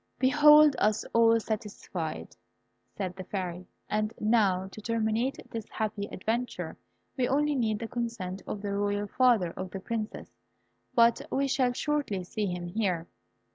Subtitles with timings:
[0.17, 2.35] "Behold us all satisfied,"
[2.97, 6.75] said the Fairy; "and now, to terminate this happy adventure,
[7.17, 10.31] we only need the consent of the royal father of the Princess;
[10.95, 13.05] but we shall shortly see him here."